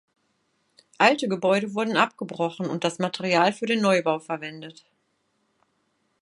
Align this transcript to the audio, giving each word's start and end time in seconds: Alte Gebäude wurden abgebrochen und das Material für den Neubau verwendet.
Alte 0.97 1.27
Gebäude 1.27 1.75
wurden 1.75 1.95
abgebrochen 1.95 2.65
und 2.65 2.83
das 2.83 2.97
Material 2.97 3.53
für 3.53 3.67
den 3.67 3.83
Neubau 3.83 4.17
verwendet. 4.17 4.83